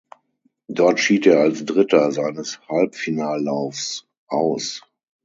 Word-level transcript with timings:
Dort 0.67 0.99
schied 0.99 1.27
er 1.27 1.41
als 1.41 1.63
Dritter 1.63 2.11
seines 2.11 2.59
Halbfinallaufs 2.67 4.07
aus. 4.25 4.81